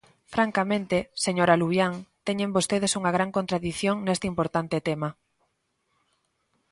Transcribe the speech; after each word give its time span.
Francamente, 0.33 0.97
señora 1.25 1.59
Luvián, 1.61 1.93
teñen 2.27 2.53
vostedes 2.57 2.95
unha 2.99 3.11
gran 3.15 3.29
contradición 3.37 3.95
neste 4.07 4.25
importante 4.31 4.77
tema. 4.87 5.09